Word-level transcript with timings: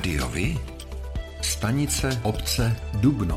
Rádiovi? 0.00 0.56
Stanice 1.44 2.20
obce 2.24 2.76
Dubno. 3.04 3.36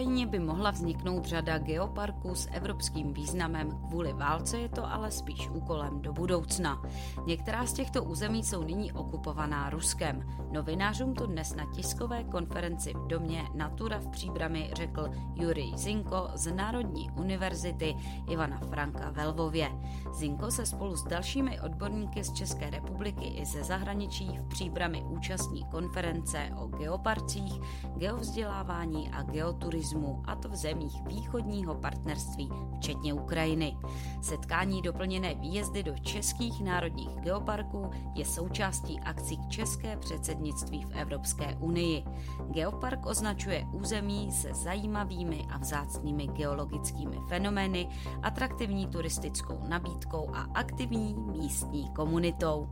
Ukrajině 0.00 0.26
by 0.26 0.38
mohla 0.38 0.70
vzniknout 0.70 1.24
řada 1.24 1.58
geoparků 1.58 2.34
s 2.34 2.48
evropským 2.52 3.12
významem, 3.12 3.70
kvůli 3.88 4.12
válce 4.12 4.58
je 4.58 4.68
to 4.68 4.92
ale 4.92 5.10
spíš 5.10 5.48
úkolem 5.48 6.02
do 6.02 6.12
budoucna. 6.12 6.82
Některá 7.26 7.66
z 7.66 7.72
těchto 7.72 8.04
území 8.04 8.44
jsou 8.44 8.62
nyní 8.62 8.92
okupovaná 8.92 9.70
Ruskem. 9.70 10.26
Novinářům 10.52 11.14
to 11.14 11.26
dnes 11.26 11.54
na 11.54 11.64
tiskové 11.74 12.24
konferenci 12.24 12.92
v 12.94 13.06
domě 13.06 13.44
Natura 13.54 13.98
v 13.98 14.08
Příbrami 14.08 14.70
řekl 14.72 15.10
Jurij 15.34 15.72
Zinko 15.76 16.30
z 16.34 16.52
Národní 16.54 17.10
univerzity 17.10 17.96
Ivana 18.28 18.58
Franka 18.58 19.10
ve 19.10 19.26
Lvově. 19.26 19.70
Zinko 20.12 20.50
se 20.50 20.66
spolu 20.66 20.96
s 20.96 21.04
dalšími 21.04 21.60
odborníky 21.60 22.24
z 22.24 22.32
České 22.32 22.70
republiky 22.70 23.24
i 23.24 23.46
ze 23.46 23.64
zahraničí 23.64 24.38
v 24.38 24.48
Příbrami 24.48 25.02
účastní 25.08 25.64
konference 25.64 26.50
o 26.56 26.66
geoparcích, 26.66 27.60
geovzdělávání 27.96 29.10
a 29.10 29.22
geoturismu, 29.22 29.89
a 30.24 30.36
to 30.36 30.48
v 30.48 30.56
zemích 30.56 31.02
východního 31.06 31.74
partnerství, 31.74 32.50
včetně 32.76 33.14
Ukrajiny. 33.14 33.76
Setkání 34.22 34.82
doplněné 34.82 35.34
výjezdy 35.34 35.82
do 35.82 35.98
českých 35.98 36.64
národních 36.64 37.10
geoparků 37.20 37.90
je 38.14 38.24
součástí 38.24 39.00
akcí 39.00 39.36
k 39.36 39.48
české 39.48 39.96
předsednictví 39.96 40.84
v 40.84 40.90
Evropské 40.92 41.56
unii. 41.60 42.04
Geopark 42.50 43.06
označuje 43.06 43.66
území 43.72 44.32
se 44.32 44.54
zajímavými 44.54 45.46
a 45.50 45.58
vzácnými 45.58 46.26
geologickými 46.26 47.16
fenomény, 47.28 47.88
atraktivní 48.22 48.86
turistickou 48.86 49.58
nabídkou 49.68 50.30
a 50.34 50.46
aktivní 50.54 51.14
místní 51.14 51.88
komunitou 51.88 52.68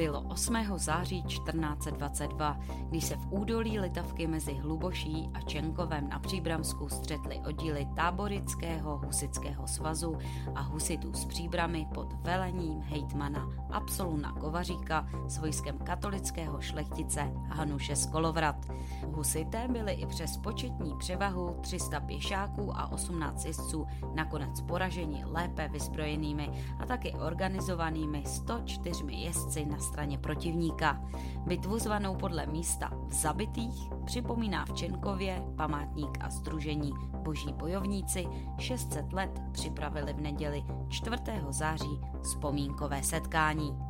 bylo 0.00 0.20
8. 0.20 0.56
září 0.76 1.22
1422, 1.22 2.60
když 2.88 3.04
se 3.04 3.16
v 3.16 3.26
údolí 3.30 3.80
Litavky 3.80 4.26
mezi 4.26 4.54
Hluboší 4.54 5.30
a 5.34 5.40
Čenkovem 5.40 6.08
na 6.08 6.18
Příbramsku 6.18 6.88
střetly 6.88 7.40
oddíly 7.46 7.88
táborického 7.96 8.98
husického 8.98 9.68
svazu 9.68 10.18
a 10.54 10.60
husitů 10.60 11.12
z 11.12 11.24
Příbramy 11.24 11.86
pod 11.94 12.12
velením 12.12 12.80
hejtmana 12.80 13.48
Absoluna 13.70 14.32
Kovaříka 14.32 15.08
s 15.26 15.38
vojskem 15.38 15.78
katolického 15.78 16.60
šlechtice 16.60 17.32
Hanuše 17.48 17.96
z 17.96 18.06
Kolovrat. 18.06 18.56
Husité 19.12 19.68
byli 19.68 19.92
i 19.92 20.06
přes 20.06 20.36
početní 20.36 20.96
převahu 20.98 21.56
300 21.60 22.00
pěšáků 22.00 22.76
a 22.76 22.92
18 22.92 23.44
jezdců 23.44 23.86
nakonec 24.14 24.60
poraženi 24.60 25.24
lépe 25.24 25.68
vyzbrojenými 25.68 26.50
a 26.78 26.86
taky 26.86 27.12
organizovanými 27.12 28.22
104 28.26 29.04
jezdci 29.08 29.66
na 29.66 29.78
straně 29.90 30.18
protivníka. 30.18 31.02
Bitvu 31.46 31.78
zvanou 31.78 32.14
podle 32.14 32.46
místa 32.46 32.90
v 33.08 33.12
Zabitých 33.14 33.90
připomíná 34.04 34.64
v 34.64 34.72
Čenkově 34.72 35.42
památník 35.56 36.18
a 36.20 36.30
združení 36.30 36.92
Boží 37.14 37.52
bojovníci 37.52 38.26
600 38.58 39.12
let 39.12 39.42
připravili 39.52 40.12
v 40.12 40.20
neděli 40.20 40.64
4. 40.88 41.16
září 41.50 42.00
vzpomínkové 42.22 43.02
setkání. 43.02 43.89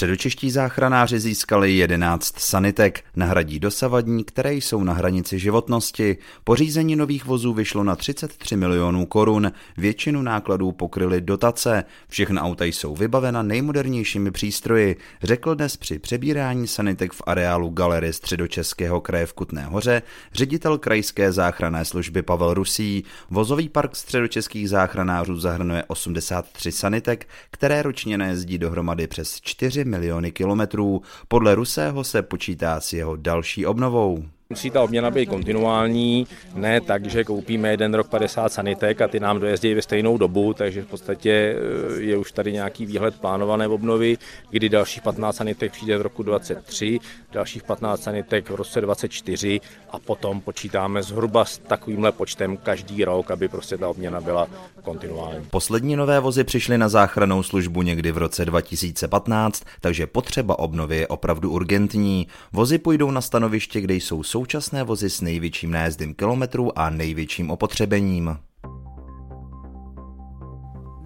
Středočeští 0.00 0.50
záchranáři 0.50 1.20
získali 1.20 1.72
11 1.72 2.38
sanitek, 2.38 3.04
nahradí 3.16 3.60
dosavadní, 3.60 4.24
které 4.24 4.54
jsou 4.54 4.84
na 4.84 4.92
hranici 4.92 5.38
životnosti. 5.38 6.16
Pořízení 6.44 6.96
nových 6.96 7.24
vozů 7.24 7.52
vyšlo 7.52 7.84
na 7.84 7.96
33 7.96 8.56
milionů 8.56 9.06
korun, 9.06 9.52
většinu 9.76 10.22
nákladů 10.22 10.72
pokryly 10.72 11.20
dotace, 11.20 11.84
všechna 12.08 12.42
auta 12.42 12.64
jsou 12.64 12.94
vybavena 12.96 13.42
nejmodernějšími 13.42 14.30
přístroji, 14.30 14.96
řekl 15.22 15.54
dnes 15.54 15.76
při 15.76 15.98
přebírání 15.98 16.66
sanitek 16.66 17.12
v 17.12 17.22
areálu 17.26 17.68
Galerie 17.68 18.12
Středočeského 18.12 19.00
kraje 19.00 19.26
v 19.26 19.32
Kutné 19.32 19.64
hoře 19.64 20.02
ředitel 20.32 20.78
krajské 20.78 21.32
záchranné 21.32 21.84
služby 21.84 22.22
Pavel 22.22 22.54
Rusí. 22.54 23.04
Vozový 23.30 23.68
park 23.68 23.96
středočeských 23.96 24.68
záchranářů 24.68 25.36
zahrnuje 25.36 25.84
83 25.86 26.72
sanitek, 26.72 27.28
které 27.50 27.82
ročně 27.82 28.18
nejezdí 28.18 28.58
dohromady 28.58 29.06
přes 29.06 29.40
4 29.40 29.89
miliony 29.90 30.32
kilometrů. 30.32 31.02
Podle 31.28 31.54
Rusého 31.54 32.04
se 32.04 32.22
počítá 32.22 32.80
s 32.80 32.92
jeho 32.92 33.16
další 33.16 33.66
obnovou. 33.66 34.24
Musí 34.52 34.70
ta 34.70 34.82
obměna 34.82 35.10
být 35.10 35.26
kontinuální, 35.26 36.26
ne 36.54 36.80
tak, 36.80 37.06
že 37.06 37.24
koupíme 37.24 37.70
jeden 37.70 37.94
rok 37.94 38.08
50 38.08 38.52
sanitek 38.52 39.00
a 39.00 39.08
ty 39.08 39.20
nám 39.20 39.40
dojezdí 39.40 39.74
ve 39.74 39.82
stejnou 39.82 40.18
dobu, 40.18 40.54
takže 40.54 40.82
v 40.82 40.86
podstatě 40.86 41.30
eh, 41.30 42.00
je 42.00 42.16
už 42.16 42.32
tady 42.32 42.52
nějaký 42.52 42.86
výhled 42.86 43.20
plánované 43.20 43.68
obnovy, 43.68 44.18
kdy 44.50 44.68
dalších 44.68 45.02
15 45.02 45.36
sanitek 45.36 45.72
přijde 45.72 45.98
v 45.98 46.02
roku 46.02 46.22
23, 46.22 46.98
dalších 47.32 47.62
15 47.62 48.02
sanitek 48.02 48.50
v 48.50 48.54
roce 48.54 48.80
24 48.80 49.60
a 49.90 49.98
potom 49.98 50.40
počítáme 50.40 51.02
zhruba 51.02 51.44
s 51.44 51.58
takovýmhle 51.58 52.12
počtem 52.12 52.56
každý 52.56 53.04
rok, 53.04 53.30
aby 53.30 53.48
prostě 53.48 53.78
ta 53.78 53.88
obměna 53.88 54.20
byla 54.20 54.48
kontinuální. 54.82 55.46
Poslední 55.50 55.96
nové 55.96 56.20
vozy 56.20 56.44
přišly 56.44 56.78
na 56.78 56.88
záchranou 56.88 57.42
službu 57.42 57.82
někdy 57.82 58.12
v 58.12 58.18
roce 58.18 58.44
2015, 58.44 59.62
takže 59.80 60.06
potřeba 60.06 60.58
obnovy 60.58 60.96
je 60.96 61.08
opravdu 61.08 61.50
urgentní. 61.50 62.26
Vozy 62.52 62.78
půjdou 62.78 63.10
na 63.10 63.20
stanoviště, 63.20 63.80
kde 63.80 63.94
jsou 63.94 64.22
současné 64.40 64.84
vozy 64.84 65.10
s 65.10 65.20
největším 65.20 65.70
nájezdem 65.70 66.14
kilometrů 66.14 66.78
a 66.78 66.90
největším 66.90 67.50
opotřebením. 67.50 68.38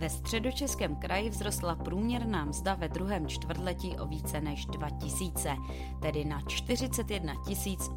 Ve 0.05 0.11
středočeském 0.11 0.97
kraji 0.97 1.31
vzrostla 1.31 1.75
průměrná 1.75 2.45
mzda 2.45 2.75
ve 2.75 2.89
druhém 2.89 3.29
čtvrtletí 3.29 3.99
o 3.99 4.07
více 4.07 4.41
než 4.41 4.67
2000, 4.67 5.57
tedy 6.03 6.25
na 6.25 6.41
41 6.47 7.35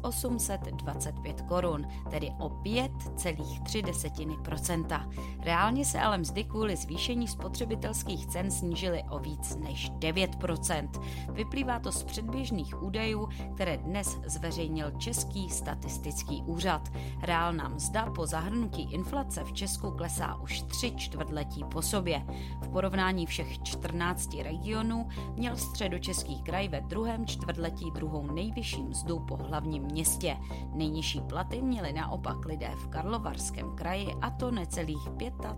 825 0.02 1.42
korun, 1.42 1.86
tedy 2.10 2.30
o 2.38 2.48
5,3% 2.48 5.10
Reálně 5.40 5.84
se 5.84 6.00
ale 6.00 6.18
mzdy 6.18 6.44
kvůli 6.44 6.76
zvýšení 6.76 7.28
spotřebitelských 7.28 8.26
cen 8.26 8.50
snížily 8.50 9.02
o 9.10 9.18
víc 9.18 9.56
než 9.56 9.90
9% 9.90 10.88
Vyplývá 11.32 11.78
to 11.78 11.92
z 11.92 12.02
předběžných 12.02 12.82
údajů, 12.82 13.28
které 13.54 13.76
dnes 13.76 14.18
zveřejnil 14.26 14.90
Český 14.90 15.50
statistický 15.50 16.42
úřad. 16.46 16.88
Reálná 17.22 17.68
mzda 17.68 18.10
po 18.10 18.26
zahrnutí 18.26 18.92
inflace 18.92 19.44
v 19.44 19.52
Česku 19.52 19.90
klesá 19.90 20.34
už 20.34 20.62
tři 20.62 20.92
čtvrtletí 20.96 21.64
po 21.64 21.82
sobě 21.82 21.97
sobě. 21.98 22.22
V 22.62 22.68
porovnání 22.68 23.26
všech 23.26 23.62
14 23.62 24.34
regionů 24.42 25.08
měl 25.36 25.56
středočeský 25.56 26.42
kraj 26.42 26.68
ve 26.68 26.80
druhém 26.80 27.26
čtvrtletí 27.26 27.90
druhou 27.94 28.32
nejvyšší 28.32 28.82
mzdu 28.82 29.18
po 29.18 29.36
hlavním 29.36 29.82
městě. 29.82 30.36
Nejnižší 30.74 31.20
platy 31.20 31.62
měli 31.62 31.92
naopak 31.92 32.44
lidé 32.44 32.70
v 32.76 32.88
Karlovarském 32.88 33.74
kraji 33.74 34.14
a 34.20 34.30
to 34.30 34.50
necelých 34.50 35.08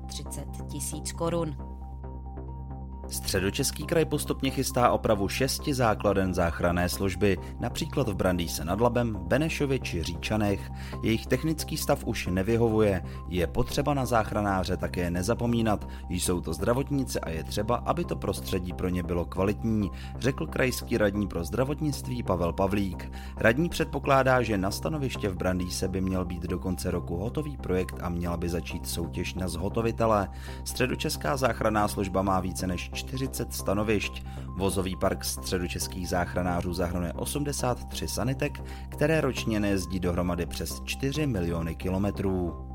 35 0.07 0.67
tisíc 0.67 1.13
korun. 1.13 1.70
Středočeský 3.11 3.85
kraj 3.85 4.05
postupně 4.05 4.51
chystá 4.51 4.91
opravu 4.91 5.29
šesti 5.29 5.75
základen 5.75 6.35
záchranné 6.35 6.89
služby, 6.89 7.39
například 7.61 8.09
v 8.09 8.15
Brandýse 8.15 8.65
nad 8.65 8.81
Labem, 8.81 9.19
Benešově 9.21 9.79
či 9.79 10.03
Říčanech. 10.03 10.71
Jejich 11.03 11.27
technický 11.27 11.77
stav 11.77 12.05
už 12.05 12.27
nevyhovuje, 12.27 13.03
je 13.29 13.47
potřeba 13.47 13.95
na 13.95 14.07
záchranáře 14.07 14.77
také 14.77 15.11
nezapomínat, 15.11 15.89
jsou 16.09 16.41
to 16.41 16.53
zdravotníci 16.53 17.21
a 17.21 17.31
je 17.31 17.45
třeba, 17.45 17.77
aby 17.77 18.05
to 18.05 18.17
prostředí 18.17 18.73
pro 18.73 18.89
ně 18.89 19.03
bylo 19.03 19.25
kvalitní, 19.25 19.91
řekl 20.19 20.47
krajský 20.47 20.99
radní 20.99 21.29
pro 21.29 21.45
zdravotnictví 21.45 22.23
Pavel 22.23 22.53
Pavlík. 22.53 23.13
Radní 23.37 23.69
předpokládá, 23.69 24.43
že 24.43 24.59
na 24.59 24.71
stanoviště 24.71 25.29
v 25.29 25.37
Brandýse 25.37 25.89
by 25.89 26.01
měl 26.01 26.25
být 26.25 26.43
do 26.43 26.59
konce 26.59 26.91
roku 26.91 27.17
hotový 27.17 27.57
projekt 27.57 27.97
a 28.03 28.09
měla 28.09 28.37
by 28.37 28.49
začít 28.49 28.89
soutěž 28.89 29.35
na 29.35 29.49
zhotovitele. 29.49 30.29
Středočeská 30.65 31.37
záchranná 31.37 31.89
služba 31.89 32.23
má 32.23 32.41
více 32.41 32.67
než 32.67 32.91
40 33.01 33.53
stanovišť. 33.53 34.23
Vozový 34.57 34.97
park 34.97 35.25
středočeských 35.25 36.09
záchranářů 36.09 36.73
zahrnuje 36.73 37.13
83 37.13 38.09
sanitek, 38.09 38.63
které 38.89 39.21
ročně 39.21 39.61
nejezdí 39.61 40.01
dohromady 40.01 40.47
přes 40.47 40.83
4 40.85 41.27
miliony 41.27 41.75
kilometrů. 41.75 42.70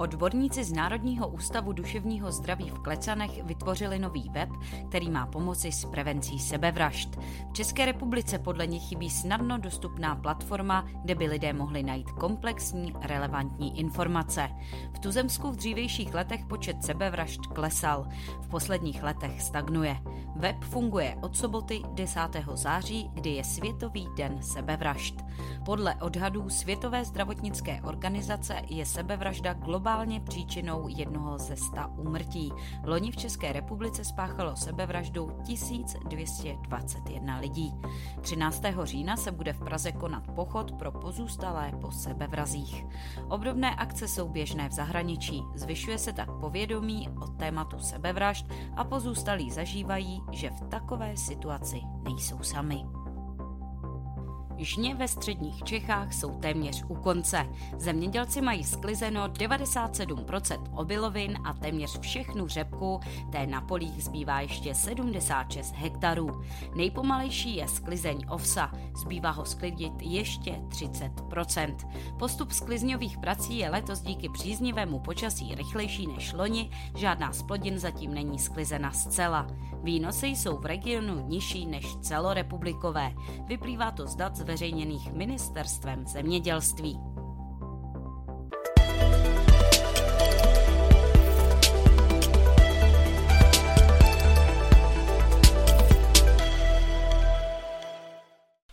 Odborníci 0.00 0.64
z 0.64 0.72
Národního 0.72 1.28
ústavu 1.28 1.72
duševního 1.72 2.32
zdraví 2.32 2.70
v 2.70 2.78
Klecanech 2.78 3.44
vytvořili 3.44 3.98
nový 3.98 4.30
web, 4.30 4.48
který 4.88 5.10
má 5.10 5.26
pomoci 5.26 5.72
s 5.72 5.84
prevencí 5.84 6.38
sebevražd. 6.38 7.16
V 7.50 7.52
České 7.52 7.86
republice 7.86 8.38
podle 8.38 8.66
nich 8.66 8.82
chybí 8.82 9.10
snadno 9.10 9.58
dostupná 9.58 10.16
platforma, 10.16 10.88
kde 11.02 11.14
by 11.14 11.26
lidé 11.26 11.52
mohli 11.52 11.82
najít 11.82 12.10
komplexní, 12.10 12.94
relevantní 13.00 13.80
informace. 13.80 14.48
V 14.94 14.98
Tuzemsku 14.98 15.50
v 15.50 15.56
dřívějších 15.56 16.14
letech 16.14 16.44
počet 16.46 16.84
sebevražd 16.84 17.46
klesal, 17.46 18.08
v 18.40 18.48
posledních 18.48 19.02
letech 19.02 19.42
stagnuje. 19.42 19.96
Web 20.36 20.64
funguje 20.64 21.16
od 21.20 21.36
soboty 21.36 21.82
10. 21.94 22.20
září, 22.54 23.10
kdy 23.12 23.30
je 23.30 23.44
Světový 23.44 24.08
den 24.16 24.42
sebevražd. 24.42 25.14
Podle 25.64 25.94
odhadů 25.94 26.50
Světové 26.50 27.04
zdravotnické 27.04 27.82
organizace 27.82 28.62
je 28.68 28.86
sebevražda 28.86 29.54
globálně 29.90 30.20
příčinou 30.20 30.88
jednoho 30.88 31.38
ze 31.38 31.56
sta 31.56 31.86
úmrtí. 31.86 32.52
Loni 32.84 33.10
v 33.10 33.16
České 33.16 33.52
republice 33.52 34.04
spáchalo 34.04 34.56
sebevraždu 34.56 35.30
1221 35.42 37.36
lidí. 37.36 37.74
13. 38.20 38.62
října 38.82 39.16
se 39.16 39.32
bude 39.32 39.52
v 39.52 39.58
Praze 39.58 39.92
konat 39.92 40.26
pochod 40.34 40.72
pro 40.72 40.92
pozůstalé 40.92 41.72
po 41.80 41.90
sebevrazích. 41.92 42.86
Obdobné 43.28 43.74
akce 43.74 44.08
jsou 44.08 44.28
běžné 44.28 44.68
v 44.68 44.72
zahraničí. 44.72 45.42
Zvyšuje 45.54 45.98
se 45.98 46.12
tak 46.12 46.30
povědomí 46.40 47.08
o 47.08 47.26
tématu 47.26 47.78
sebevražd 47.78 48.46
a 48.76 48.84
pozůstalí 48.84 49.50
zažívají, 49.50 50.22
že 50.30 50.50
v 50.50 50.60
takové 50.60 51.16
situaci 51.16 51.80
nejsou 52.02 52.42
sami. 52.42 52.99
Žně 54.60 54.94
ve 54.94 55.08
středních 55.08 55.64
Čechách 55.64 56.12
jsou 56.12 56.30
téměř 56.30 56.84
u 56.88 56.94
konce. 56.94 57.46
Zemědělci 57.78 58.40
mají 58.40 58.64
sklizeno 58.64 59.28
97% 59.28 60.62
obilovin 60.76 61.38
a 61.44 61.52
téměř 61.52 61.98
všechnu 62.00 62.48
řepku, 62.48 63.00
té 63.32 63.46
na 63.46 63.60
polích 63.60 64.04
zbývá 64.04 64.40
ještě 64.40 64.74
76 64.74 65.74
hektarů. 65.74 66.42
Nejpomalejší 66.74 67.56
je 67.56 67.68
sklizeň 67.68 68.24
ovsa, 68.28 68.72
zbývá 68.96 69.30
ho 69.30 69.44
sklidit 69.44 69.92
ještě 70.00 70.52
30%. 70.52 71.76
Postup 72.18 72.52
sklizňových 72.52 73.18
prací 73.18 73.58
je 73.58 73.70
letos 73.70 74.00
díky 74.00 74.28
příznivému 74.28 74.98
počasí 74.98 75.54
rychlejší 75.54 76.06
než 76.06 76.32
loni, 76.32 76.70
žádná 76.96 77.32
z 77.32 77.42
plodin 77.42 77.78
zatím 77.78 78.14
není 78.14 78.38
sklizena 78.38 78.92
zcela. 78.92 79.46
Výnosy 79.82 80.26
jsou 80.26 80.58
v 80.58 80.66
regionu 80.66 81.28
nižší 81.28 81.66
než 81.66 81.96
celorepublikové. 81.96 83.12
Vyplývá 83.46 83.90
to 83.90 84.06
z 84.06 84.16
dat 84.16 84.36
zveřejněných 84.50 85.12
ministerstvem 85.12 86.06
zemědělství. 86.06 87.09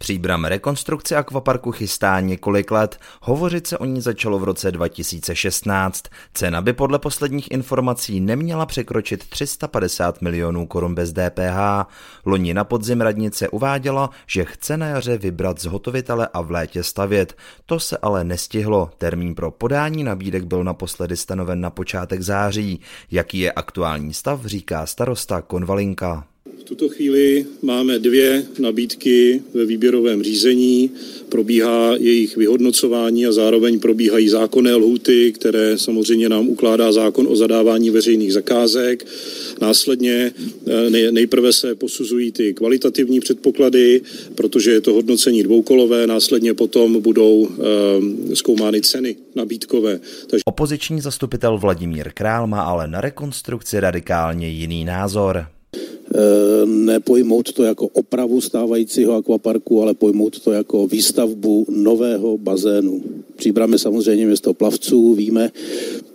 Příbram 0.07 0.45
rekonstrukce 0.45 1.15
akvaparku 1.15 1.71
chystá 1.71 2.19
několik 2.19 2.71
let, 2.71 2.99
hovořit 3.21 3.67
se 3.67 3.77
o 3.77 3.85
ní 3.85 4.01
začalo 4.01 4.39
v 4.39 4.43
roce 4.43 4.71
2016. 4.71 6.03
Cena 6.33 6.61
by 6.61 6.73
podle 6.73 6.99
posledních 6.99 7.51
informací 7.51 8.19
neměla 8.19 8.65
překročit 8.65 9.29
350 9.29 10.21
milionů 10.21 10.65
korun 10.65 10.95
bez 10.95 11.13
DPH. 11.13 11.87
Loni 12.25 12.53
na 12.53 12.63
podzim 12.63 13.01
radnice 13.01 13.49
uváděla, 13.49 14.09
že 14.27 14.45
chce 14.45 14.77
na 14.77 14.87
jaře 14.87 15.17
vybrat 15.17 15.61
zhotovitele 15.61 16.29
a 16.33 16.41
v 16.41 16.51
létě 16.51 16.83
stavět. 16.83 17.37
To 17.65 17.79
se 17.79 17.97
ale 17.97 18.23
nestihlo. 18.23 18.89
Termín 18.97 19.35
pro 19.35 19.51
podání 19.51 20.03
nabídek 20.03 20.43
byl 20.43 20.63
naposledy 20.63 21.17
stanoven 21.17 21.61
na 21.61 21.69
počátek 21.69 22.21
září. 22.21 22.81
Jaký 23.11 23.39
je 23.39 23.51
aktuální 23.51 24.13
stav, 24.13 24.45
říká 24.45 24.85
starosta 24.85 25.41
Konvalinka 25.41 26.23
tuto 26.67 26.89
chvíli 26.89 27.45
máme 27.61 27.99
dvě 27.99 28.45
nabídky 28.59 29.41
ve 29.53 29.65
výběrovém 29.65 30.23
řízení, 30.23 30.91
probíhá 31.29 31.95
jejich 31.95 32.37
vyhodnocování 32.37 33.25
a 33.25 33.31
zároveň 33.31 33.79
probíhají 33.79 34.29
zákonné 34.29 34.75
lhuty, 34.75 35.31
které 35.31 35.77
samozřejmě 35.77 36.29
nám 36.29 36.47
ukládá 36.47 36.91
zákon 36.91 37.27
o 37.29 37.35
zadávání 37.35 37.89
veřejných 37.89 38.33
zakázek. 38.33 39.05
Následně 39.61 40.31
eh, 40.67 41.11
nejprve 41.11 41.53
se 41.53 41.75
posuzují 41.75 42.31
ty 42.31 42.53
kvalitativní 42.53 43.19
předpoklady, 43.19 44.01
protože 44.35 44.71
je 44.71 44.81
to 44.81 44.93
hodnocení 44.93 45.43
dvoukolové, 45.43 46.07
následně 46.07 46.53
potom 46.53 47.01
budou 47.01 47.47
eh, 47.49 48.35
zkoumány 48.35 48.81
ceny 48.81 49.15
nabídkové. 49.35 49.99
Takže... 50.27 50.41
Opoziční 50.45 51.01
zastupitel 51.01 51.57
Vladimír 51.57 52.11
Král 52.13 52.47
má 52.47 52.61
ale 52.61 52.87
na 52.87 53.01
rekonstrukci 53.01 53.79
radikálně 53.79 54.49
jiný 54.49 54.85
názor. 54.85 55.56
Eh, 56.17 56.65
nepojmout 56.65 57.53
to 57.53 57.63
jako 57.63 57.87
opravu 57.87 58.41
stávajícího 58.41 59.15
akvaparku, 59.15 59.81
ale 59.81 59.93
pojmout 59.93 60.39
to 60.39 60.51
jako 60.51 60.87
výstavbu 60.87 61.65
nového 61.69 62.37
bazénu. 62.37 63.03
Příbram 63.35 63.73
je 63.73 63.79
samozřejmě 63.79 64.25
město 64.25 64.53
plavců, 64.53 65.13
víme, 65.13 65.51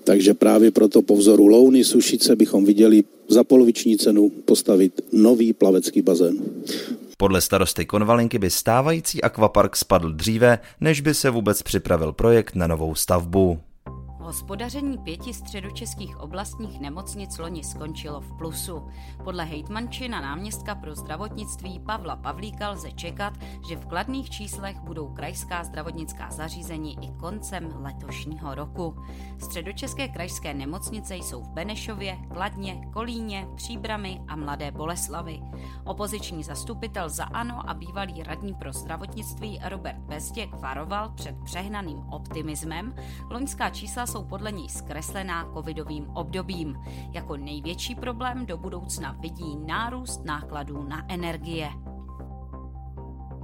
takže 0.05 0.35
právě 0.35 0.71
proto 0.71 1.03
po 1.03 1.17
vzoru 1.17 1.47
Louny, 1.47 1.85
Sušice 1.85 2.37
bychom 2.37 2.65
viděli 2.65 3.05
za 3.29 3.45
poloviční 3.45 3.99
cenu 3.99 4.29
postavit 4.45 5.01
nový 5.13 5.53
plavecký 5.53 6.03
bazén. 6.03 6.39
Podle 7.17 7.41
starosty 7.41 7.87
Konvalinky 7.87 8.39
by 8.39 8.51
stávající 8.51 9.23
akvapark 9.23 9.77
spadl 9.77 10.13
dříve, 10.13 10.59
než 10.81 11.01
by 11.01 11.15
se 11.15 11.31
vůbec 11.31 11.63
připravil 11.63 12.13
projekt 12.13 12.55
na 12.55 12.67
novou 12.67 12.95
stavbu. 12.95 13.59
Hospodaření 14.23 14.99
pěti 14.99 15.35
středočeských 15.35 16.21
oblastních 16.21 16.81
nemocnic 16.81 17.39
loni 17.39 17.65
skončilo 17.65 18.21
v 18.21 18.33
plusu. 18.33 18.87
Podle 19.25 19.45
hejtmančina 19.45 20.21
náměstka 20.21 20.75
pro 20.75 20.95
zdravotnictví 20.95 21.81
Pavla 21.81 22.17
Pavlíka 22.17 22.71
lze 22.71 22.93
čekat, 22.93 23.33
že 23.69 23.77
v 23.77 23.87
kladných 23.87 24.31
číslech 24.31 24.81
budou 24.81 25.09
krajská 25.09 25.65
zdravotnická 25.65 26.31
zařízení 26.31 26.99
i 27.05 27.13
koncem 27.21 27.73
letošního 27.75 28.55
roku. 28.55 28.97
Středočeské 29.39 30.09
krajské 30.09 30.55
nemocnice 30.55 31.17
jsou 31.17 31.43
v 31.43 31.49
Benešově, 31.49 32.19
Kladně, 32.33 32.81
Kolíně, 32.93 33.49
Příbramy 33.55 34.21
a 34.29 34.37
Mladé 34.37 34.71
Boleslavy. 34.71 35.41
Opoziční 35.85 36.45
zastupitel 36.45 37.09
za 37.09 37.25
ANO 37.25 37.71
a 37.71 37.75
bývalý 37.75 38.23
radní 38.23 38.55
pro 38.55 38.73
zdravotnictví 38.73 39.61
Robert 39.65 39.99
Bezděk 39.99 40.55
varoval 40.55 41.13
před 41.13 41.37
přehnaným 41.45 41.99
optimismem. 41.99 42.95
Loňská 43.31 43.71
čísla 43.71 44.07
jsou 44.13 44.25
podle 44.25 44.53
něj 44.53 44.69
zkreslená 44.69 45.49
covidovým 45.55 46.11
obdobím. 46.11 46.77
Jako 47.13 47.37
největší 47.37 47.95
problém 47.95 48.47
do 48.47 48.57
budoucna 48.57 49.17
vidí 49.21 49.57
nárůst 49.67 50.25
nákladů 50.25 50.83
na 50.83 51.13
energie. 51.13 51.71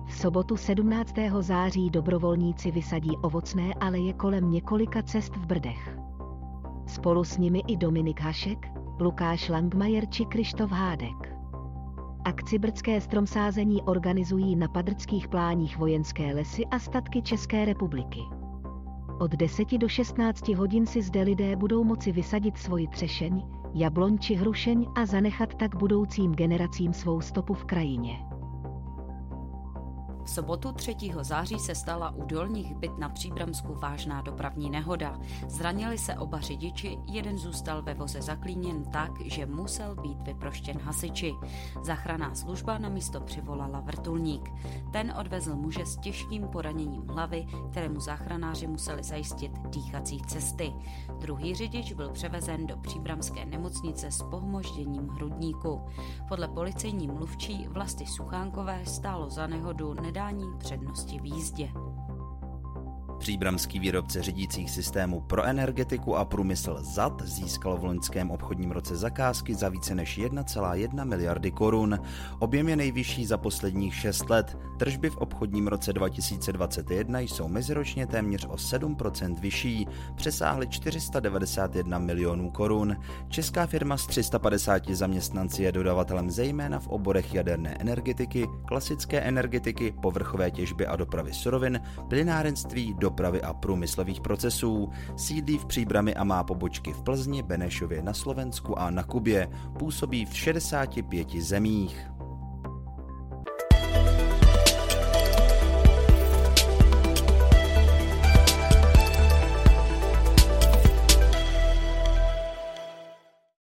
V 0.06 0.14
sobotu 0.14 0.56
17. 0.56 1.14
září 1.40 1.90
dobrovolníci 1.90 2.70
vysadí 2.70 3.16
ovocné 3.16 3.74
aleje 3.74 4.12
kolem 4.12 4.50
několika 4.50 5.02
cest 5.02 5.36
v 5.36 5.46
Brdech. 5.46 5.98
Spolu 6.86 7.24
s 7.24 7.38
nimi 7.38 7.62
i 7.66 7.76
Dominik 7.76 8.20
Hašek, 8.20 8.66
Lukáš 9.00 9.48
Langmajer 9.48 10.08
či 10.08 10.24
Krištof 10.24 10.70
Hádek. 10.70 11.34
Akci 12.24 12.58
Brdské 12.58 13.00
stromsázení 13.00 13.82
organizují 13.82 14.56
na 14.56 14.68
padrckých 14.68 15.28
pláních 15.28 15.78
vojenské 15.78 16.34
lesy 16.34 16.66
a 16.66 16.78
statky 16.78 17.22
České 17.22 17.64
republiky. 17.64 18.20
Od 19.20 19.30
10 19.34 19.78
do 19.78 19.88
16 19.88 20.48
hodin 20.48 20.86
si 20.86 21.02
zde 21.02 21.22
lidé 21.22 21.56
budou 21.56 21.84
moci 21.84 22.12
vysadit 22.12 22.58
svoji 22.58 22.88
třešeň, 22.88 23.42
jabloň 23.74 24.18
či 24.18 24.34
hrušeň 24.34 24.86
a 24.94 25.06
zanechat 25.06 25.54
tak 25.54 25.76
budoucím 25.76 26.34
generacím 26.34 26.92
svou 26.92 27.20
stopu 27.20 27.54
v 27.54 27.64
krajině. 27.64 28.27
V 30.28 30.30
sobotu 30.30 30.72
3. 30.72 30.96
září 31.20 31.58
se 31.58 31.74
stala 31.74 32.10
u 32.10 32.24
dolních 32.24 32.74
byt 32.74 32.98
na 32.98 33.08
Příbramsku 33.08 33.74
vážná 33.74 34.22
dopravní 34.22 34.70
nehoda. 34.70 35.18
Zranili 35.48 35.98
se 35.98 36.14
oba 36.14 36.40
řidiči, 36.40 36.98
jeden 37.06 37.38
zůstal 37.38 37.82
ve 37.82 37.94
voze 37.94 38.22
zaklíněn 38.22 38.84
tak, 38.84 39.20
že 39.24 39.46
musel 39.46 39.94
být 39.94 40.22
vyproštěn 40.22 40.78
hasiči. 40.80 41.34
Zachraná 41.82 42.34
služba 42.34 42.78
na 42.78 42.88
místo 42.88 43.20
přivolala 43.20 43.80
vrtulník. 43.80 44.50
Ten 44.92 45.14
odvezl 45.20 45.56
muže 45.56 45.86
s 45.86 45.96
těžkým 45.96 46.48
poraněním 46.48 47.08
hlavy, 47.08 47.46
kterému 47.70 48.00
záchranáři 48.00 48.66
museli 48.66 49.02
zajistit 49.02 49.52
dýchací 49.68 50.22
cesty. 50.26 50.72
Druhý 51.20 51.54
řidič 51.54 51.92
byl 51.92 52.10
převezen 52.10 52.66
do 52.66 52.76
příbramské 52.76 53.46
nemocnice 53.46 54.10
s 54.10 54.22
pohmožděním 54.22 55.08
hrudníku. 55.08 55.80
Podle 56.28 56.48
policejní 56.48 57.06
mluvčí 57.06 57.68
Vlasti 57.68 58.06
Suchánkové 58.06 58.86
stálo 58.86 59.30
za 59.30 59.46
nehodu 59.46 59.94
nedání 60.18 60.58
přednosti 60.58 61.18
v 61.18 61.24
jízdě. 61.24 61.68
Příbramský 63.18 63.78
výrobce 63.78 64.22
řídících 64.22 64.70
systémů 64.70 65.20
pro 65.20 65.44
energetiku 65.44 66.16
a 66.16 66.24
průmysl 66.24 66.78
ZAT 66.80 67.22
získal 67.24 67.78
v 67.78 67.84
loňském 67.84 68.30
obchodním 68.30 68.70
roce 68.70 68.96
zakázky 68.96 69.54
za 69.54 69.68
více 69.68 69.94
než 69.94 70.18
1,1 70.18 71.04
miliardy 71.04 71.50
korun. 71.50 71.98
Objem 72.38 72.68
je 72.68 72.76
nejvyšší 72.76 73.26
za 73.26 73.36
posledních 73.36 73.94
6 73.94 74.30
let. 74.30 74.58
Tržby 74.78 75.10
v 75.10 75.16
obchodním 75.16 75.68
roce 75.68 75.92
2021 75.92 77.20
jsou 77.20 77.48
meziročně 77.48 78.06
téměř 78.06 78.46
o 78.46 78.54
7% 78.54 79.40
vyšší, 79.40 79.86
přesáhly 80.14 80.68
491 80.68 81.98
milionů 81.98 82.50
korun. 82.50 82.96
Česká 83.28 83.66
firma 83.66 83.96
s 83.96 84.06
350 84.06 84.88
zaměstnanci 84.90 85.62
je 85.62 85.72
dodavatelem 85.72 86.30
zejména 86.30 86.78
v 86.78 86.88
oborech 86.88 87.34
jaderné 87.34 87.76
energetiky, 87.78 88.48
klasické 88.66 89.20
energetiky, 89.20 89.94
povrchové 90.02 90.50
těžby 90.50 90.86
a 90.86 90.96
dopravy 90.96 91.32
surovin, 91.32 91.80
plynárenství, 92.08 92.94
do 92.94 93.10
dopravy 93.18 93.42
a 93.42 93.54
průmyslových 93.54 94.20
procesů. 94.20 94.90
Sídlí 95.16 95.58
v 95.58 95.66
Příbrami 95.66 96.14
a 96.14 96.24
má 96.24 96.44
pobočky 96.44 96.92
v 96.92 97.02
Plzni, 97.02 97.42
Benešově 97.42 98.02
na 98.02 98.14
Slovensku 98.14 98.78
a 98.78 98.90
na 98.90 99.02
Kubě. 99.02 99.48
Působí 99.78 100.26
v 100.26 100.36
65 100.36 101.28
zemích. 101.30 102.06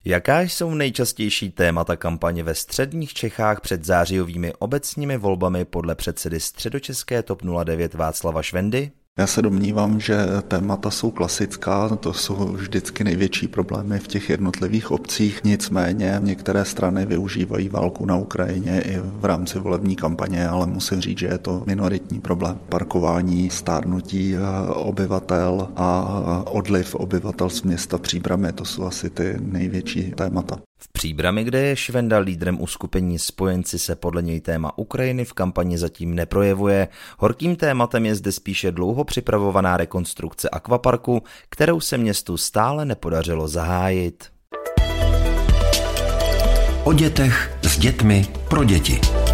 Jaká 0.06 0.42
jsou 0.42 0.74
nejčastější 0.74 1.52
témata 1.52 1.96
kampaně 1.96 2.44
ve 2.44 2.56
středních 2.56 3.14
Čechách 3.14 3.62
před 3.62 3.86
zářijovými 3.86 4.54
obecními 4.54 5.18
volbami 5.18 5.66
podle 5.66 5.96
předsedy 5.96 6.40
středočeské 6.40 7.24
TOP 7.24 7.42
09 7.64 7.94
Václava 7.94 8.42
Švendy? 8.44 8.92
Já 9.20 9.28
se 9.28 9.42
domnívám, 9.42 10.00
že 10.00 10.18
témata 10.48 10.92
jsou 10.92 11.12
klasická, 11.12 11.96
to 11.96 12.14
jsou 12.14 12.36
vždycky 12.36 13.04
největší 13.04 13.48
problémy 13.48 14.00
v 14.00 14.08
těch 14.08 14.30
jednotlivých 14.30 14.92
obcích, 14.92 15.44
nicméně 15.44 16.20
některé 16.24 16.66
strany 16.66 17.06
využívají 17.06 17.70
válku 17.70 18.06
na 18.06 18.18
Ukrajině 18.18 18.82
i 18.82 18.98
v 18.98 19.26
rámci 19.26 19.60
volební 19.60 19.96
kampaně, 19.96 20.48
ale 20.48 20.68
musím 20.68 21.02
říct, 21.02 21.18
že 21.18 21.28
je 21.28 21.38
to 21.38 21.64
minoritní 21.66 22.20
problém. 22.20 22.60
Parkování, 22.70 23.50
stárnutí 23.50 24.36
eh, 24.36 24.40
obyvatel 24.74 25.68
a 25.76 26.44
odliv 26.46 26.96
obyvatel 26.96 27.50
z 27.50 27.64
města 27.64 27.98
Příbramy, 27.98 28.54
to 28.54 28.66
jsou 28.66 28.84
asi 28.84 29.10
ty 29.10 29.36
největší 29.40 30.12
témata. 30.12 30.60
V 30.86 30.92
Příbrami, 30.92 31.44
kde 31.44 31.62
je 31.62 31.76
Švenda 31.76 32.18
lídrem 32.18 32.62
uskupení 32.62 33.20
spojenci, 33.20 33.80
se 33.80 33.96
podle 33.96 34.22
něj 34.22 34.42
téma 34.42 34.78
Ukrajiny 34.78 35.26
v 35.26 35.34
kampani 35.34 35.78
zatím 35.78 36.16
neprojevuje. 36.16 36.88
Horkým 37.18 37.56
tématem 37.56 38.06
je 38.06 38.16
zde 38.16 38.32
spíše 38.32 38.72
dlouho 38.72 39.04
připravovaná 39.04 39.78
rekonstrukce 39.78 40.50
akvaparku, 40.50 41.24
kterou 41.50 41.80
se 41.80 41.98
městu 41.98 42.38
stále 42.38 42.86
nepodařilo 42.86 43.48
zahájit. 43.48 44.24
O 46.84 46.94
dětech 46.94 47.58
s 47.64 47.78
dětmi 47.78 48.26
pro 48.50 48.64
děti. 48.64 49.25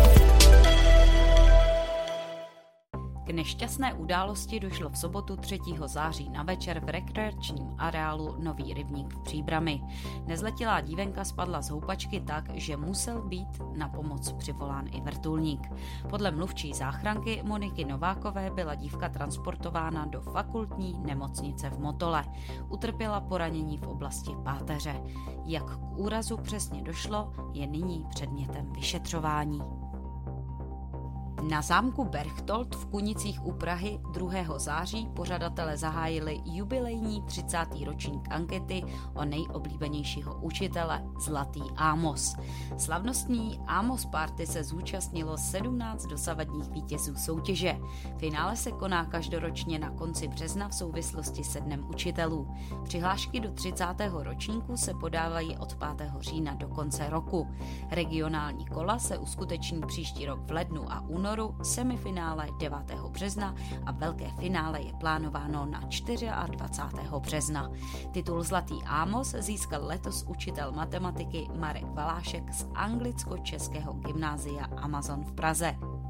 Nešťastné 3.31 3.93
události 3.93 4.59
došlo 4.59 4.89
v 4.89 4.97
sobotu 4.97 5.35
3. 5.37 5.59
září 5.85 6.29
na 6.29 6.43
večer 6.43 6.79
v 6.85 6.89
rekreačním 6.89 7.75
areálu 7.77 8.35
Nový 8.39 8.73
rybník 8.73 9.13
v 9.13 9.19
Příbrami. 9.19 9.81
Nezletilá 10.25 10.81
dívenka 10.81 11.23
spadla 11.23 11.61
z 11.61 11.69
houpačky 11.69 12.19
tak, 12.19 12.49
že 12.53 12.77
musel 12.77 13.21
být 13.21 13.47
na 13.75 13.89
pomoc 13.89 14.31
přivolán 14.31 14.87
i 14.91 15.01
vrtulník. 15.01 15.67
Podle 16.09 16.31
mluvčí 16.31 16.73
záchranky 16.73 17.41
Moniky 17.45 17.85
Novákové 17.85 18.49
byla 18.49 18.75
dívka 18.75 19.09
transportována 19.09 20.05
do 20.05 20.21
fakultní 20.21 20.99
nemocnice 21.05 21.69
v 21.69 21.79
Motole. 21.79 22.25
Utrpěla 22.69 23.21
poranění 23.21 23.77
v 23.77 23.87
oblasti 23.87 24.31
páteře. 24.43 25.01
Jak 25.45 25.77
k 25.77 25.97
úrazu 25.97 26.37
přesně 26.37 26.81
došlo, 26.81 27.33
je 27.53 27.67
nyní 27.67 28.05
předmětem 28.09 28.73
vyšetřování. 28.73 29.80
Na 31.41 31.61
zámku 31.61 32.05
Berchtold 32.05 32.75
v 32.75 32.85
Kunicích 32.85 33.45
u 33.45 33.51
Prahy 33.51 33.99
2. 34.11 34.59
září 34.59 35.09
pořadatele 35.15 35.77
zahájili 35.77 36.41
jubilejní 36.45 37.21
30. 37.21 37.57
ročník 37.85 38.27
ankety 38.29 38.83
o 39.13 39.25
nejoblíbenějšího 39.25 40.35
učitele 40.41 41.03
Zlatý 41.19 41.61
Ámos. 41.75 42.35
Slavnostní 42.77 43.59
Ámos 43.67 44.05
Party 44.05 44.47
se 44.47 44.63
zúčastnilo 44.63 45.37
17 45.37 46.05
dosavadních 46.05 46.71
vítězů 46.71 47.15
soutěže. 47.15 47.77
Finále 48.17 48.55
se 48.55 48.71
koná 48.71 49.05
každoročně 49.05 49.79
na 49.79 49.89
konci 49.89 50.27
března 50.27 50.69
v 50.69 50.75
souvislosti 50.75 51.43
se 51.43 51.61
Dnem 51.61 51.89
učitelů. 51.89 52.47
Přihlášky 52.83 53.39
do 53.39 53.51
30. 53.51 53.85
ročníku 54.13 54.77
se 54.77 54.93
podávají 54.93 55.57
od 55.57 55.75
5. 55.97 56.11
října 56.19 56.53
do 56.53 56.67
konce 56.67 57.09
roku. 57.09 57.47
Regionální 57.89 58.65
kola 58.65 58.99
se 58.99 59.17
uskuteční 59.17 59.81
příští 59.81 60.25
rok 60.25 60.39
v 60.47 60.51
lednu 60.51 60.91
a 60.91 60.99
únoru 60.99 61.30
únoru, 61.31 61.55
semifinále 61.63 62.47
9. 62.59 62.79
března 63.09 63.55
a 63.85 63.91
velké 63.91 64.31
finále 64.39 64.81
je 64.81 64.93
plánováno 64.93 65.65
na 65.65 65.79
24. 65.79 67.07
března. 67.19 67.71
Titul 68.11 68.43
Zlatý 68.43 68.75
Ámos 68.85 69.35
získal 69.39 69.85
letos 69.85 70.25
učitel 70.27 70.71
matematiky 70.71 71.47
Marek 71.55 71.85
Valášek 71.85 72.53
z 72.53 72.67
anglicko-českého 72.73 73.93
gymnázia 73.93 74.65
Amazon 74.65 75.23
v 75.23 75.33
Praze. 75.33 76.00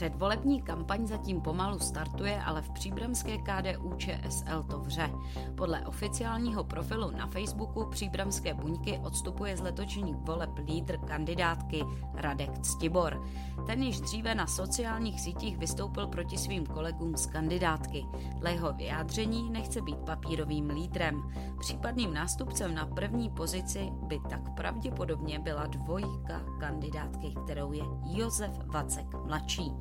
Předvolební 0.00 0.62
kampaň 0.62 1.06
zatím 1.06 1.40
pomalu 1.40 1.78
startuje, 1.78 2.42
ale 2.42 2.62
v 2.62 2.70
příbramské 2.70 3.38
KDU 3.38 3.94
ČSL 3.96 4.62
to 4.62 4.78
vře. 4.78 5.10
Podle 5.56 5.86
oficiálního 5.86 6.64
profilu 6.64 7.10
na 7.10 7.26
Facebooku 7.26 7.86
příbramské 7.90 8.54
buňky 8.54 9.00
odstupuje 9.04 9.56
z 9.56 9.60
letočních 9.60 10.16
voleb 10.16 10.50
lídr 10.58 10.98
kandidátky 10.98 11.84
Radek 12.14 12.58
Ctibor. 12.58 13.22
Ten 13.66 13.82
již 13.82 14.00
dříve 14.00 14.34
na 14.34 14.46
sociálních 14.46 15.20
sítích 15.20 15.58
vystoupil 15.58 16.06
proti 16.06 16.38
svým 16.38 16.66
kolegům 16.66 17.16
z 17.16 17.26
kandidátky. 17.26 18.06
Dle 18.38 18.52
jeho 18.52 18.72
vyjádření 18.72 19.50
nechce 19.50 19.80
být 19.82 19.98
papírovým 19.98 20.70
lídrem. 20.70 21.32
Případným 21.58 22.14
nástupcem 22.14 22.74
na 22.74 22.86
první 22.86 23.30
pozici 23.30 23.88
by 24.02 24.20
tak 24.30 24.54
pravděpodobně 24.54 25.38
byla 25.38 25.66
dvojka 25.66 26.40
kandidátky, 26.60 27.34
kterou 27.44 27.72
je 27.72 27.82
Josef 28.04 28.60
Vacek 28.66 29.06
mladší. 29.24 29.72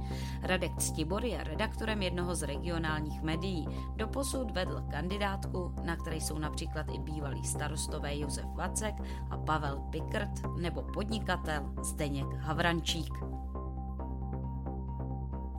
Radek 0.41 0.77
Ctibor 0.77 1.25
je 1.25 1.43
redaktorem 1.43 2.01
jednoho 2.01 2.35
z 2.35 2.43
regionálních 2.43 3.21
médií. 3.21 3.67
Doposud 3.95 4.51
vedl 4.51 4.83
kandidátku, 4.91 5.73
na 5.83 5.95
které 5.95 6.15
jsou 6.15 6.37
například 6.37 6.85
i 6.93 6.99
bývalý 6.99 7.43
starostové 7.43 8.17
Josef 8.17 8.45
Vacek 8.55 8.95
a 9.29 9.37
Pavel 9.37 9.79
Pikrt 9.89 10.31
nebo 10.57 10.81
podnikatel 10.81 11.73
Zdeněk 11.83 12.33
Havrančík. 12.33 13.13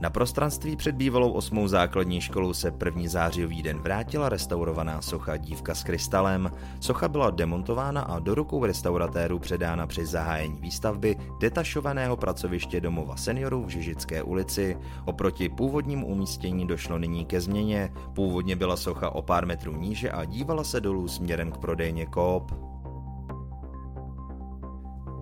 Na 0.01 0.11
prostranství 0.11 0.77
před 0.77 0.95
bývalou 0.95 1.33
osmou 1.33 1.69
základní 1.69 2.21
školou 2.21 2.53
se 2.53 2.71
první 2.71 3.09
zářijový 3.09 3.63
den 3.63 3.79
vrátila 3.79 4.29
restaurovaná 4.29 5.03
socha 5.03 5.37
Dívka 5.37 5.75
s 5.75 5.85
krystalem. 5.85 6.51
Socha 6.81 7.09
byla 7.09 7.31
demontována 7.31 8.01
a 8.01 8.19
do 8.19 8.35
rukou 8.35 8.65
restauratérů 8.65 9.39
předána 9.39 9.87
při 9.87 10.07
zahájení 10.07 10.61
výstavby 10.61 11.17
detašovaného 11.41 12.17
pracoviště 12.17 12.81
domova 12.81 13.17
seniorů 13.17 13.65
v 13.65 13.69
Žižické 13.69 14.23
ulici. 14.23 14.77
Oproti 15.05 15.49
původnímu 15.49 16.07
umístění 16.07 16.67
došlo 16.67 16.99
nyní 16.99 17.25
ke 17.25 17.41
změně. 17.41 17.93
Původně 18.15 18.57
byla 18.57 18.77
socha 18.77 19.11
o 19.11 19.23
pár 19.23 19.47
metrů 19.47 19.77
níže 19.77 20.11
a 20.11 20.25
dívala 20.25 20.65
se 20.65 20.81
dolů 20.81 21.09
směrem 21.09 21.53
k 21.53 21.59
prodejně 21.59 22.07
Coop. 22.15 22.70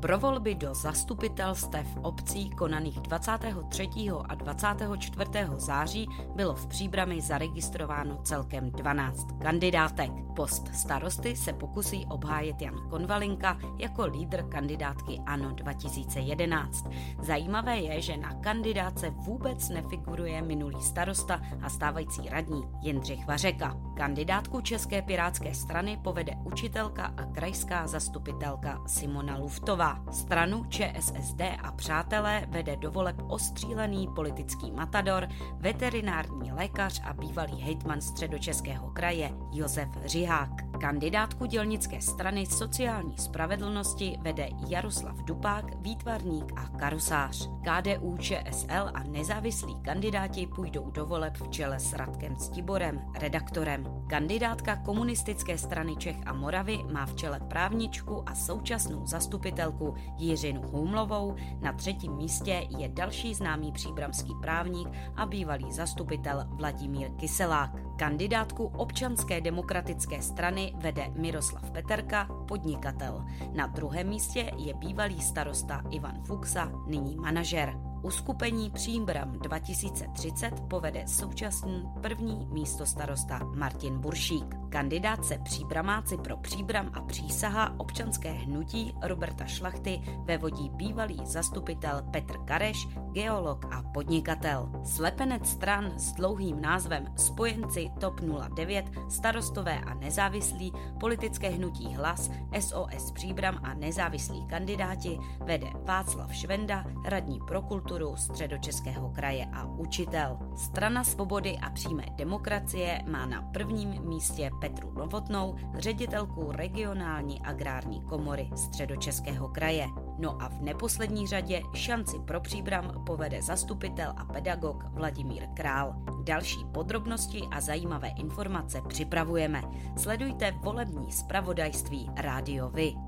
Pro 0.00 0.18
volby 0.18 0.54
do 0.54 0.74
zastupitelstev 0.74 1.86
obcí 2.02 2.50
konaných 2.50 3.00
23. 3.00 3.88
a 4.28 4.34
24. 4.34 5.30
září 5.56 6.08
bylo 6.34 6.54
v 6.54 6.66
Příbrami 6.66 7.20
zaregistrováno 7.20 8.20
celkem 8.22 8.70
12 8.70 9.26
kandidátek. 9.42 10.10
Post 10.36 10.74
starosty 10.74 11.36
se 11.36 11.52
pokusí 11.52 12.06
obhájet 12.06 12.62
Jan 12.62 12.88
Konvalinka 12.90 13.58
jako 13.78 14.06
lídr 14.06 14.42
kandidátky 14.42 15.20
ANO 15.26 15.52
2011. 15.52 16.86
Zajímavé 17.22 17.78
je, 17.78 18.00
že 18.00 18.16
na 18.16 18.34
kandidáce 18.34 19.10
vůbec 19.10 19.68
nefiguruje 19.68 20.42
minulý 20.42 20.82
starosta 20.82 21.40
a 21.62 21.68
stávající 21.68 22.28
radní 22.28 22.62
Jindřich 22.82 23.26
Vařeka. 23.26 23.76
Kandidátku 23.98 24.60
České 24.60 25.02
pirátské 25.02 25.54
strany 25.54 26.00
povede 26.02 26.32
učitelka 26.44 27.14
a 27.16 27.24
krajská 27.24 27.86
zastupitelka 27.86 28.82
Simona 28.86 29.36
Luftová. 29.36 30.04
Stranu 30.10 30.64
ČSSD 30.64 31.40
a 31.62 31.72
přátelé 31.72 32.46
vede 32.48 32.76
do 32.76 32.90
voleb 32.90 33.16
ostřílený 33.28 34.08
politický 34.14 34.70
matador, 34.72 35.28
veterinární 35.56 36.52
lékař 36.52 37.00
a 37.04 37.12
bývalý 37.12 37.60
hejtman 37.60 38.00
středočeského 38.00 38.90
kraje 38.90 39.30
Josef 39.52 39.88
Řihák. 40.04 40.67
Kandidátku 40.80 41.46
dělnické 41.46 42.00
strany 42.00 42.46
sociální 42.46 43.18
spravedlnosti 43.18 44.18
vede 44.20 44.48
Jaroslav 44.68 45.22
Dupák, 45.24 45.64
výtvarník 45.80 46.52
a 46.56 46.68
karusář. 46.68 47.48
KDU, 47.62 48.16
ČSL 48.16 48.90
a 48.94 49.02
nezávislí 49.02 49.80
kandidáti 49.82 50.46
půjdou 50.46 50.90
do 50.90 51.06
voleb 51.06 51.36
v 51.36 51.48
čele 51.48 51.80
s 51.80 51.92
Radkem 51.92 52.36
Stiborem, 52.36 53.00
redaktorem. 53.20 53.84
Kandidátka 54.06 54.76
komunistické 54.76 55.58
strany 55.58 55.96
Čech 55.96 56.16
a 56.26 56.32
Moravy 56.32 56.78
má 56.92 57.06
v 57.06 57.14
čele 57.14 57.40
právničku 57.40 58.28
a 58.28 58.34
současnou 58.34 59.06
zastupitelku 59.06 59.94
Jiřinu 60.16 60.62
Humlovou. 60.62 61.36
Na 61.60 61.72
třetím 61.72 62.12
místě 62.12 62.66
je 62.78 62.88
další 62.88 63.34
známý 63.34 63.72
příbramský 63.72 64.32
právník 64.42 64.88
a 65.16 65.26
bývalý 65.26 65.72
zastupitel 65.72 66.44
Vladimír 66.48 67.10
Kyselák. 67.10 67.87
Kandidátku 67.98 68.64
občanské 68.64 69.40
demokratické 69.40 70.22
strany 70.22 70.72
vede 70.76 71.10
Miroslav 71.14 71.70
Peterka, 71.70 72.28
podnikatel. 72.48 73.24
Na 73.52 73.66
druhém 73.66 74.08
místě 74.08 74.50
je 74.56 74.74
bývalý 74.74 75.20
starosta 75.20 75.82
Ivan 75.90 76.22
Fuxa, 76.24 76.72
nyní 76.86 77.16
manažer. 77.16 77.74
Uskupení 78.02 78.70
Příbram 78.70 79.32
2030 79.38 80.50
povede 80.70 81.08
současný 81.08 81.88
první 82.02 82.46
místo 82.50 82.86
starosta 82.86 83.38
Martin 83.38 83.98
Buršík. 83.98 84.57
Kandidátce 84.68 85.38
Příbramáci 85.38 86.16
pro 86.16 86.36
Příbram 86.36 86.90
a 86.94 87.00
přísaha 87.00 87.74
občanské 87.80 88.32
hnutí 88.32 88.94
Roberta 89.02 89.44
Šlachty 89.46 90.00
vevodí 90.24 90.70
bývalý 90.70 91.20
zastupitel 91.24 92.02
Petr 92.10 92.38
Kareš, 92.44 92.88
geolog 93.12 93.64
a 93.70 93.82
podnikatel. 93.82 94.70
Slepenec 94.84 95.48
stran 95.48 95.92
s 95.96 96.12
dlouhým 96.12 96.60
názvem 96.60 97.06
Spojenci 97.16 97.90
TOP 98.00 98.20
09, 98.54 98.84
starostové 99.08 99.80
a 99.80 99.94
nezávislí, 99.94 100.72
politické 101.00 101.48
hnutí 101.48 101.94
Hlas, 101.94 102.30
SOS 102.60 103.10
Příbram 103.12 103.60
a 103.62 103.74
nezávislí 103.74 104.46
kandidáti 104.46 105.18
vede 105.40 105.66
Václav 105.84 106.34
Švenda, 106.34 106.84
radní 107.04 107.40
pro 107.46 107.62
kulturu 107.62 108.16
středočeského 108.16 109.10
kraje 109.10 109.46
a 109.52 109.64
učitel. 109.64 110.38
Strana 110.56 111.04
svobody 111.04 111.58
a 111.58 111.70
přímé 111.70 112.04
demokracie 112.16 113.02
má 113.10 113.26
na 113.26 113.42
prvním 113.42 114.02
místě 114.08 114.50
Petru 114.60 114.92
Novotnou, 114.92 115.56
ředitelku 115.74 116.52
regionální 116.52 117.40
agrární 117.40 118.02
komory 118.02 118.50
středočeského 118.56 119.48
kraje. 119.48 119.86
No 120.18 120.42
a 120.42 120.48
v 120.48 120.62
neposlední 120.62 121.26
řadě 121.26 121.62
šanci 121.74 122.18
pro 122.18 122.40
příbram 122.40 123.04
povede 123.06 123.42
zastupitel 123.42 124.14
a 124.16 124.24
pedagog 124.24 124.84
Vladimír 124.90 125.46
Král. 125.54 125.94
Další 126.24 126.64
podrobnosti 126.74 127.42
a 127.50 127.60
zajímavé 127.60 128.08
informace 128.08 128.82
připravujeme. 128.88 129.62
Sledujte 129.96 130.50
volební 130.50 131.12
zpravodajství 131.12 132.10
Rádio 132.16 132.70
Vy. 132.70 133.07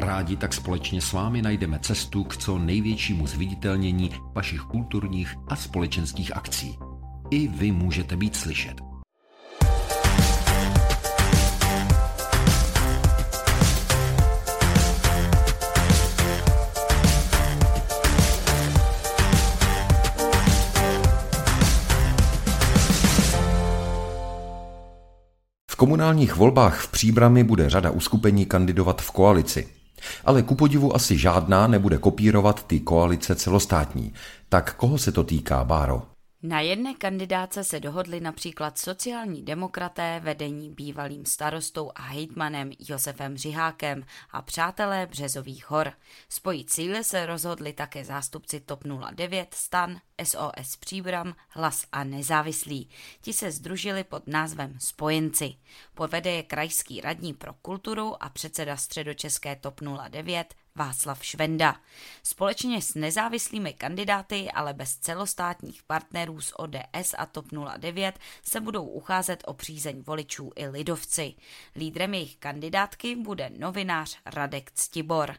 Rádi 0.00 0.36
tak 0.36 0.54
společně 0.54 1.00
s 1.00 1.12
vámi 1.12 1.42
najdeme 1.42 1.78
cestu 1.78 2.24
k 2.24 2.36
co 2.36 2.58
největšímu 2.58 3.26
zviditelnění 3.26 4.10
vašich 4.34 4.60
kulturních 4.60 5.34
a 5.48 5.56
společenských 5.56 6.36
akcí. 6.36 6.78
I 7.30 7.48
vy 7.48 7.72
můžete 7.72 8.16
být 8.16 8.36
slyšet. 8.36 8.80
V 25.70 25.76
komunálních 25.76 26.36
volbách 26.36 26.80
v 26.80 26.90
Příbrami 26.90 27.44
bude 27.44 27.70
řada 27.70 27.90
uskupení 27.90 28.46
kandidovat 28.46 29.02
v 29.02 29.10
koalici. 29.10 29.77
Ale 30.24 30.42
ku 30.42 30.54
podivu 30.54 30.96
asi 30.96 31.18
žádná 31.18 31.66
nebude 31.66 31.98
kopírovat 31.98 32.66
ty 32.66 32.80
koalice 32.80 33.34
celostátní. 33.34 34.12
Tak 34.48 34.74
koho 34.74 34.98
se 34.98 35.12
to 35.12 35.24
týká, 35.24 35.64
Báro? 35.64 36.17
Na 36.42 36.60
jedné 36.60 36.94
kandidáce 36.94 37.64
se 37.64 37.80
dohodli 37.80 38.20
například 38.20 38.78
sociální 38.78 39.42
demokraté 39.42 40.20
vedení 40.20 40.70
bývalým 40.70 41.26
starostou 41.26 41.90
a 41.94 42.02
hejtmanem 42.02 42.70
Josefem 42.78 43.36
Řihákem 43.36 44.04
a 44.30 44.42
přátelé 44.42 45.06
Březových 45.06 45.70
hor. 45.70 45.92
Spojit 46.28 46.70
cíle 46.70 47.04
se 47.04 47.26
rozhodli 47.26 47.72
také 47.72 48.04
zástupci 48.04 48.60
TOP 48.60 48.84
09, 49.14 49.54
STAN, 49.54 50.00
SOS 50.24 50.76
Příbram, 50.80 51.34
Hlas 51.48 51.84
a 51.92 52.04
Nezávislí. 52.04 52.88
Ti 53.20 53.32
se 53.32 53.50
združili 53.50 54.04
pod 54.04 54.26
názvem 54.26 54.74
Spojenci. 54.80 55.54
Povede 55.94 56.30
je 56.30 56.42
krajský 56.42 57.00
radní 57.00 57.34
pro 57.34 57.54
kulturu 57.54 58.22
a 58.22 58.28
předseda 58.28 58.76
středočeské 58.76 59.56
TOP 59.56 59.80
09 60.10 60.54
Václav 60.78 61.24
Švenda. 61.24 61.80
Společně 62.22 62.82
s 62.82 62.94
nezávislými 62.94 63.72
kandidáty, 63.72 64.50
ale 64.50 64.74
bez 64.74 64.96
celostátních 64.96 65.82
partnerů 65.82 66.40
z 66.40 66.52
ODS 66.56 67.14
a 67.18 67.26
TOP 67.26 67.46
09 67.78 68.18
se 68.42 68.60
budou 68.60 68.84
ucházet 68.84 69.44
o 69.46 69.54
přízeň 69.54 70.02
voličů 70.06 70.52
i 70.56 70.68
lidovci. 70.68 71.34
Lídrem 71.76 72.14
jejich 72.14 72.36
kandidátky 72.36 73.16
bude 73.16 73.50
novinář 73.58 74.18
Radek 74.26 74.70
Ctibor. 74.74 75.34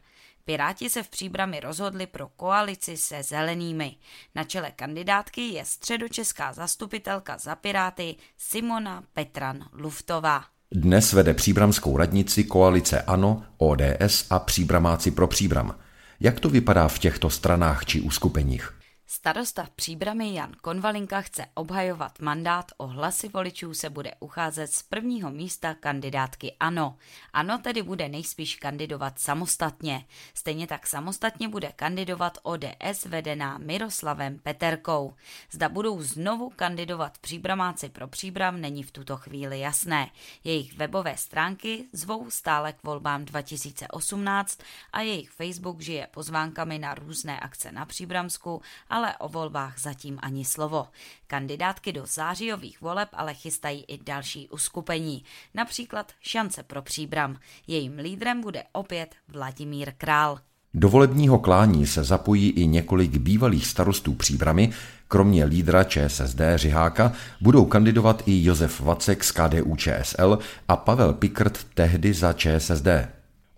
Piráti 0.45 0.89
se 0.89 1.03
v 1.03 1.09
příbrami 1.09 1.59
rozhodli 1.59 2.07
pro 2.07 2.27
koalici 2.27 2.97
se 2.97 3.23
zelenými. 3.23 3.97
Na 4.35 4.43
čele 4.43 4.71
kandidátky 4.71 5.41
je 5.41 5.65
středočeská 5.65 6.53
zastupitelka 6.53 7.37
za 7.37 7.55
Piráty 7.55 8.15
Simona 8.37 9.03
Petran 9.13 9.69
Luftová. 9.73 10.58
Dnes 10.75 11.13
vede 11.13 11.33
příbramskou 11.33 11.97
radnici 11.97 12.43
koalice 12.43 13.01
ANO, 13.01 13.43
ODS 13.57 14.25
a 14.29 14.39
příbramáci 14.39 15.11
pro 15.11 15.27
příbram. 15.27 15.75
Jak 16.19 16.39
to 16.39 16.49
vypadá 16.49 16.87
v 16.87 16.99
těchto 16.99 17.29
stranách 17.29 17.85
či 17.85 18.01
uskupeních? 18.01 18.78
Starosta 19.11 19.63
v 19.63 19.69
příbrami 19.69 20.33
Jan 20.33 20.51
Konvalinka 20.61 21.21
chce 21.21 21.45
obhajovat 21.53 22.19
mandát, 22.19 22.71
o 22.77 22.87
hlasy 22.87 23.29
voličů 23.29 23.73
se 23.73 23.89
bude 23.89 24.11
ucházet 24.19 24.73
z 24.73 24.83
prvního 24.83 25.31
místa 25.31 25.73
kandidátky 25.73 26.55
ANO. 26.59 26.97
ANO 27.33 27.57
tedy 27.57 27.83
bude 27.83 28.09
nejspíš 28.09 28.55
kandidovat 28.55 29.19
samostatně. 29.19 30.05
Stejně 30.33 30.67
tak 30.67 30.87
samostatně 30.87 31.47
bude 31.47 31.71
kandidovat 31.75 32.37
ODS 32.43 33.05
vedená 33.05 33.57
Miroslavem 33.57 34.39
Peterkou. 34.39 35.13
Zda 35.51 35.69
budou 35.69 36.01
znovu 36.01 36.49
kandidovat 36.55 37.17
příbramáci 37.17 37.89
pro 37.89 38.07
příbram 38.07 38.61
není 38.61 38.83
v 38.83 38.91
tuto 38.91 39.17
chvíli 39.17 39.59
jasné. 39.59 40.09
Jejich 40.43 40.77
webové 40.77 41.17
stránky 41.17 41.85
zvou 41.93 42.29
stále 42.29 42.73
k 42.73 42.83
volbám 42.83 43.25
2018 43.25 44.59
a 44.93 45.01
jejich 45.01 45.29
Facebook 45.29 45.81
žije 45.81 46.07
pozvánkami 46.11 46.79
na 46.79 46.95
různé 46.95 47.39
akce 47.39 47.71
na 47.71 47.85
Příbramsku 47.85 48.61
a 48.89 48.98
ale 48.99 49.17
o 49.17 49.29
volbách 49.29 49.79
zatím 49.79 50.19
ani 50.21 50.45
slovo. 50.45 50.87
Kandidátky 51.27 51.91
do 51.91 52.05
zářijových 52.05 52.81
voleb 52.81 53.09
ale 53.13 53.33
chystají 53.33 53.85
i 53.87 54.03
další 54.03 54.49
uskupení, 54.49 55.23
například 55.53 56.11
Šance 56.21 56.63
pro 56.63 56.81
příbram. 56.81 57.35
Jejím 57.67 57.97
lídrem 57.97 58.41
bude 58.41 58.63
opět 58.71 59.15
Vladimír 59.27 59.93
Král. 59.97 60.39
Do 60.73 60.89
volebního 60.89 61.39
klání 61.39 61.87
se 61.87 62.03
zapojí 62.03 62.49
i 62.49 62.67
několik 62.67 63.17
bývalých 63.17 63.67
starostů 63.67 64.13
příbramy, 64.13 64.69
kromě 65.07 65.45
lídra 65.45 65.83
ČSSD 65.83 66.41
Řiháka 66.55 67.13
budou 67.41 67.65
kandidovat 67.65 68.23
i 68.25 68.43
Josef 68.43 68.79
Vacek 68.79 69.23
z 69.23 69.31
KDU 69.31 69.75
ČSL 69.75 70.39
a 70.67 70.75
Pavel 70.75 71.13
Pikrt 71.13 71.63
tehdy 71.73 72.13
za 72.13 72.33
ČSSD. 72.33 72.87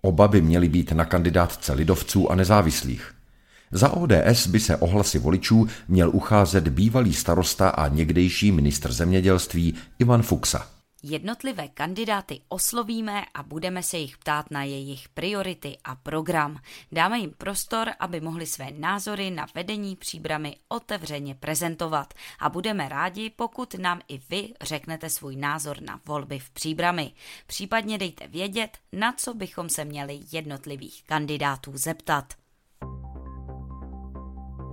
Oba 0.02 0.28
by 0.28 0.40
měli 0.40 0.68
být 0.68 0.92
na 0.92 1.04
kandidátce 1.04 1.72
lidovců 1.72 2.30
a 2.30 2.34
nezávislých. 2.34 3.14
Za 3.72 3.90
ODS 3.90 4.46
by 4.46 4.60
se 4.60 4.76
ohlasy 4.76 5.18
voličů 5.18 5.66
měl 5.88 6.10
ucházet 6.10 6.68
bývalý 6.68 7.14
starosta 7.14 7.68
a 7.68 7.88
někdejší 7.88 8.52
ministr 8.52 8.92
zemědělství 8.92 9.74
Ivan 9.98 10.22
Fuxa. 10.22 10.68
Jednotlivé 11.02 11.68
kandidáty 11.68 12.40
oslovíme 12.48 13.24
a 13.34 13.42
budeme 13.42 13.82
se 13.82 13.98
jich 13.98 14.18
ptát 14.18 14.50
na 14.50 14.64
jejich 14.64 15.08
priority 15.08 15.78
a 15.84 15.94
program. 15.94 16.58
Dáme 16.92 17.18
jim 17.18 17.30
prostor, 17.38 17.90
aby 18.00 18.20
mohli 18.20 18.46
své 18.46 18.70
názory 18.70 19.30
na 19.30 19.46
vedení 19.54 19.96
příbramy 19.96 20.56
otevřeně 20.68 21.34
prezentovat 21.34 22.14
a 22.38 22.48
budeme 22.48 22.88
rádi, 22.88 23.30
pokud 23.36 23.74
nám 23.74 24.00
i 24.08 24.20
vy 24.30 24.48
řeknete 24.62 25.10
svůj 25.10 25.36
názor 25.36 25.82
na 25.82 26.00
volby 26.06 26.38
v 26.38 26.50
příbrami. 26.50 27.12
Případně 27.46 27.98
dejte 27.98 28.26
vědět, 28.26 28.78
na 28.92 29.12
co 29.12 29.34
bychom 29.34 29.68
se 29.68 29.84
měli 29.84 30.20
jednotlivých 30.32 31.04
kandidátů 31.06 31.72
zeptat. 31.74 32.41